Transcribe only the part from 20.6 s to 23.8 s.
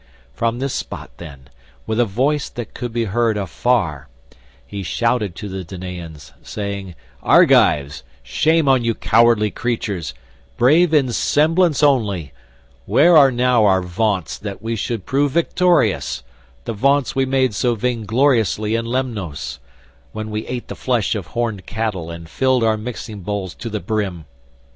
the flesh of horned cattle and filled our mixing bowls to the